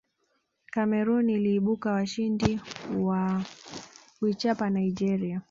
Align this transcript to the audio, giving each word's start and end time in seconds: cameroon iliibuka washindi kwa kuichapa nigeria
cameroon 0.71 1.29
iliibuka 1.29 1.91
washindi 1.91 2.59
kwa 3.01 3.45
kuichapa 4.19 4.69
nigeria 4.69 5.39